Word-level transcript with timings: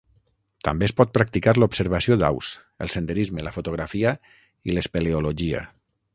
També 0.67 0.85
es 0.87 0.93
pot 1.01 1.11
practicar 1.17 1.53
l'observació 1.57 2.17
d'aus, 2.23 2.49
el 2.87 2.91
senderisme, 2.95 3.45
la 3.49 3.55
fotografia 3.59 4.17
i 4.71 4.77
l'espeleologia. 4.79 5.63